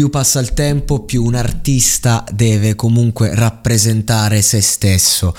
più 0.00 0.08
passa 0.08 0.40
il 0.40 0.54
tempo, 0.54 1.04
più 1.04 1.22
un 1.22 1.34
artista 1.34 2.24
deve 2.32 2.74
comunque 2.74 3.34
rappresentare 3.34 4.40
se 4.40 4.62
stesso. 4.62 5.34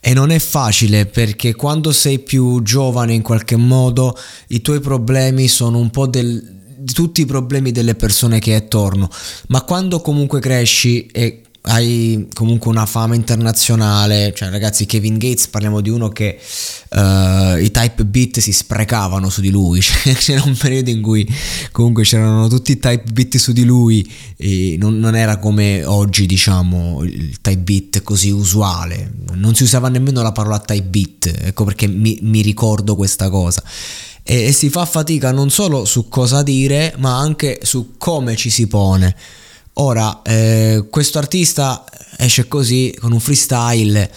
E 0.00 0.14
non 0.14 0.30
è 0.30 0.40
facile 0.40 1.06
perché 1.06 1.54
quando 1.54 1.92
sei 1.92 2.18
più 2.18 2.60
giovane 2.60 3.14
in 3.14 3.22
qualche 3.22 3.54
modo 3.54 4.18
i 4.48 4.62
tuoi 4.62 4.80
problemi 4.80 5.46
sono 5.46 5.78
un 5.78 5.90
po' 5.90 6.08
del, 6.08 6.42
di 6.76 6.92
tutti 6.92 7.20
i 7.20 7.24
problemi 7.26 7.70
delle 7.70 7.94
persone 7.94 8.40
che 8.40 8.50
hai 8.50 8.56
attorno, 8.56 9.08
ma 9.46 9.62
quando 9.62 10.00
comunque 10.00 10.40
cresci 10.40 11.06
e 11.06 11.42
hai 11.62 12.28
comunque 12.32 12.70
una 12.70 12.86
fama 12.86 13.14
internazionale, 13.14 14.32
cioè 14.34 14.48
ragazzi 14.48 14.86
Kevin 14.86 15.18
Gates 15.18 15.48
parliamo 15.48 15.82
di 15.82 15.90
uno 15.90 16.08
che 16.08 16.38
uh, 16.90 17.56
i 17.58 17.70
type 17.70 18.06
beat 18.06 18.38
si 18.38 18.52
sprecavano 18.52 19.28
su 19.28 19.42
di 19.42 19.50
lui, 19.50 19.80
cioè, 19.82 20.14
c'era 20.14 20.42
un 20.44 20.56
periodo 20.56 20.88
in 20.88 21.02
cui 21.02 21.28
comunque 21.70 22.04
c'erano 22.04 22.48
tutti 22.48 22.72
i 22.72 22.78
type 22.78 23.12
beat 23.12 23.36
su 23.36 23.52
di 23.52 23.64
lui 23.64 24.10
e 24.36 24.76
non, 24.78 24.98
non, 24.98 25.14
era 25.14 25.38
come 25.38 25.84
oggi 25.84 26.24
diciamo 26.24 27.02
il 27.04 27.40
type 27.42 27.60
beat 27.60 28.02
così 28.02 28.30
usuale, 28.30 29.12
non 29.34 29.54
si 29.54 29.64
usava 29.64 29.90
nemmeno 29.90 30.22
la 30.22 30.32
parola 30.32 30.58
type 30.60 30.88
beat, 30.88 31.40
ecco 31.42 31.64
perché 31.64 31.86
mi, 31.86 32.18
mi 32.22 32.40
ricordo 32.40 32.96
questa 32.96 33.28
cosa. 33.28 33.62
E, 34.22 34.44
e 34.44 34.52
si 34.52 34.70
fa 34.70 34.86
fatica 34.86 35.30
non 35.30 35.50
solo 35.50 35.84
su 35.84 36.08
cosa 36.08 36.42
dire 36.42 36.94
ma 36.98 37.18
anche 37.18 37.60
su 37.62 37.96
come 37.98 38.34
ci 38.34 38.48
si 38.48 38.66
pone. 38.66 39.14
Ora, 39.82 40.20
eh, 40.22 40.88
questo 40.90 41.16
artista 41.16 41.86
esce 42.18 42.46
così, 42.48 42.94
con 43.00 43.12
un 43.12 43.20
freestyle, 43.20 44.10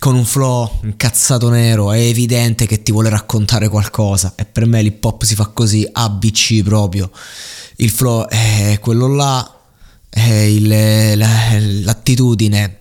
con 0.00 0.16
un 0.16 0.24
flow 0.24 0.80
incazzato 0.82 1.48
nero, 1.48 1.92
è 1.92 2.00
evidente 2.00 2.66
che 2.66 2.82
ti 2.82 2.90
vuole 2.90 3.08
raccontare 3.08 3.68
qualcosa 3.68 4.32
e 4.34 4.46
per 4.46 4.66
me 4.66 4.82
l'hip 4.82 5.04
hop 5.04 5.22
si 5.22 5.36
fa 5.36 5.46
così, 5.46 5.88
ABC 5.90 6.64
proprio. 6.64 7.08
Il 7.76 7.90
flow 7.90 8.26
è 8.26 8.78
quello 8.80 9.06
là, 9.06 9.60
è 10.08 10.28
il, 10.28 11.84
l'attitudine 11.84 12.78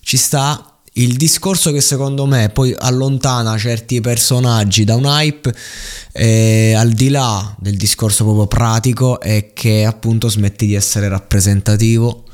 ci 0.00 0.16
sta, 0.16 0.77
il 0.98 1.16
discorso 1.16 1.72
che 1.72 1.80
secondo 1.80 2.26
me 2.26 2.50
poi 2.50 2.74
allontana 2.76 3.56
certi 3.56 4.00
personaggi 4.00 4.84
da 4.84 4.96
un 4.96 5.04
hype, 5.04 5.54
eh, 6.12 6.74
al 6.74 6.90
di 6.90 7.08
là 7.08 7.54
del 7.58 7.76
discorso 7.76 8.24
proprio 8.24 8.46
pratico, 8.46 9.20
è 9.20 9.52
che 9.52 9.84
appunto 9.84 10.28
smetti 10.28 10.66
di 10.66 10.74
essere 10.74 11.08
rappresentativo. 11.08 12.24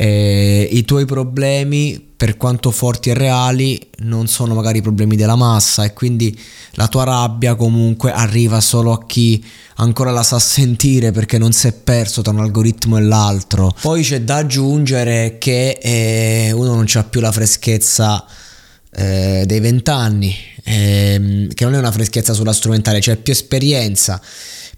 Eh, 0.00 0.68
I 0.70 0.84
tuoi 0.84 1.06
problemi 1.06 2.00
per 2.16 2.36
quanto 2.36 2.70
forti 2.70 3.10
e 3.10 3.14
reali, 3.14 3.80
non 3.98 4.28
sono 4.28 4.54
magari 4.54 4.80
problemi 4.80 5.16
della 5.16 5.34
massa 5.34 5.82
e 5.84 5.92
quindi 5.92 6.38
la 6.74 6.86
tua 6.86 7.02
rabbia 7.02 7.56
comunque 7.56 8.12
arriva 8.12 8.60
solo 8.60 8.92
a 8.92 9.04
chi 9.06 9.44
ancora 9.76 10.12
la 10.12 10.22
sa 10.22 10.38
sentire 10.40 11.10
perché 11.10 11.36
non 11.36 11.50
si 11.50 11.66
è 11.66 11.72
perso 11.72 12.22
tra 12.22 12.32
un 12.32 12.38
algoritmo 12.38 12.96
e 12.96 13.02
l'altro. 13.02 13.74
Poi 13.80 14.04
c'è 14.04 14.22
da 14.22 14.36
aggiungere 14.36 15.36
che 15.38 15.78
eh, 15.82 16.52
uno 16.52 16.74
non 16.74 16.86
ha 16.92 17.04
più 17.04 17.20
la 17.20 17.32
freschezza 17.32 18.24
eh, 18.92 19.42
dei 19.46 19.58
vent'anni, 19.58 20.32
eh, 20.62 21.48
che 21.52 21.64
non 21.64 21.74
è 21.74 21.78
una 21.78 21.90
freschezza 21.90 22.34
sulla 22.34 22.52
strumentale, 22.52 23.00
c'è 23.00 23.16
più 23.16 23.32
esperienza 23.32 24.20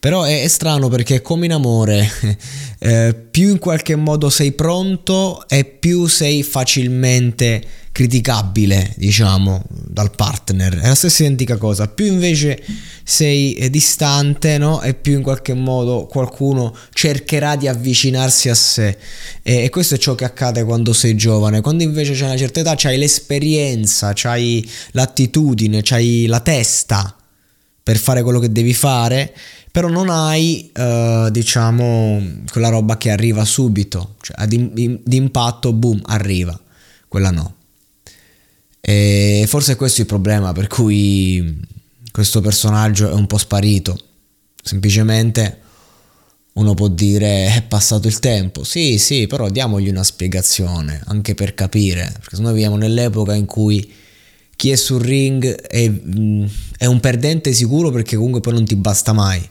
però 0.00 0.22
è, 0.22 0.42
è 0.42 0.48
strano 0.48 0.88
perché 0.88 1.20
come 1.20 1.44
in 1.44 1.52
amore, 1.52 2.10
eh, 2.80 3.14
più 3.30 3.50
in 3.50 3.58
qualche 3.58 3.94
modo 3.96 4.30
sei 4.30 4.52
pronto 4.52 5.44
e 5.46 5.64
più 5.64 6.06
sei 6.06 6.42
facilmente 6.42 7.62
criticabile, 7.92 8.94
diciamo, 8.96 9.62
dal 9.68 10.10
partner. 10.12 10.78
È 10.78 10.88
la 10.88 10.94
stessa 10.94 11.22
identica 11.22 11.58
cosa. 11.58 11.86
Più 11.88 12.06
invece 12.06 12.62
sei 13.04 13.52
eh, 13.54 13.68
distante, 13.68 14.56
no? 14.56 14.80
E 14.80 14.94
più 14.94 15.12
in 15.12 15.22
qualche 15.22 15.52
modo 15.52 16.06
qualcuno 16.06 16.74
cercherà 16.94 17.56
di 17.56 17.68
avvicinarsi 17.68 18.48
a 18.48 18.54
sé. 18.54 18.96
E, 19.42 19.64
e 19.64 19.68
questo 19.68 19.96
è 19.96 19.98
ciò 19.98 20.14
che 20.14 20.24
accade 20.24 20.64
quando 20.64 20.94
sei 20.94 21.14
giovane. 21.14 21.60
Quando 21.60 21.82
invece 21.82 22.14
c'è 22.14 22.24
una 22.24 22.38
certa 22.38 22.60
età, 22.60 22.74
c'hai 22.74 22.96
l'esperienza, 22.96 24.12
c'hai 24.14 24.66
l'attitudine, 24.92 25.82
c'hai 25.82 26.24
la 26.24 26.40
testa 26.40 27.16
per 27.82 27.96
fare 27.96 28.22
quello 28.22 28.38
che 28.38 28.52
devi 28.52 28.74
fare 28.74 29.32
però 29.70 29.88
non 29.88 30.10
hai, 30.10 30.70
uh, 30.76 31.30
diciamo, 31.30 32.20
quella 32.50 32.70
roba 32.70 32.96
che 32.96 33.10
arriva 33.10 33.44
subito, 33.44 34.16
cioè 34.20 34.46
d'impatto, 34.46 35.72
boom, 35.72 36.00
arriva, 36.06 36.58
quella 37.06 37.30
no. 37.30 37.54
E 38.80 39.44
forse 39.46 39.76
questo 39.76 39.98
è 39.98 40.00
il 40.02 40.08
problema 40.08 40.52
per 40.52 40.66
cui 40.66 41.60
questo 42.10 42.40
personaggio 42.40 43.08
è 43.08 43.12
un 43.12 43.26
po' 43.26 43.38
sparito, 43.38 43.96
semplicemente 44.60 45.58
uno 46.54 46.74
può 46.74 46.88
dire 46.88 47.54
è 47.54 47.62
passato 47.62 48.08
il 48.08 48.18
tempo, 48.18 48.64
sì 48.64 48.98
sì, 48.98 49.28
però 49.28 49.48
diamogli 49.50 49.88
una 49.88 50.02
spiegazione, 50.02 51.00
anche 51.06 51.36
per 51.36 51.54
capire, 51.54 52.12
perché 52.18 52.40
noi 52.40 52.54
viviamo 52.54 52.76
nell'epoca 52.76 53.34
in 53.34 53.44
cui 53.44 53.88
chi 54.60 54.68
è 54.68 54.76
sul 54.76 55.00
ring 55.00 55.42
è, 55.52 55.90
è 56.76 56.84
un 56.84 57.00
perdente 57.00 57.54
sicuro 57.54 57.90
perché 57.90 58.16
comunque 58.16 58.42
poi 58.42 58.52
non 58.52 58.66
ti 58.66 58.76
basta 58.76 59.14
mai 59.14 59.42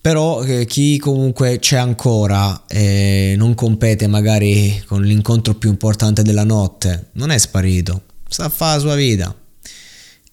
però 0.00 0.44
eh, 0.44 0.64
chi 0.64 0.96
comunque 0.98 1.58
c'è 1.58 1.76
ancora 1.76 2.64
e 2.68 3.34
non 3.36 3.56
compete 3.56 4.06
magari 4.06 4.80
con 4.86 5.02
l'incontro 5.02 5.54
più 5.54 5.70
importante 5.70 6.22
della 6.22 6.44
notte, 6.44 7.10
non 7.14 7.30
è 7.30 7.38
sparito, 7.38 8.02
sta 8.28 8.44
a 8.44 8.48
fare 8.48 8.76
la 8.76 8.80
sua 8.80 8.94
vita 8.94 9.34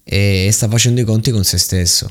e 0.04 0.50
sta 0.52 0.68
facendo 0.68 1.02
i 1.02 1.04
conti 1.04 1.32
con 1.32 1.44
se 1.44 1.58
stesso. 1.58 2.10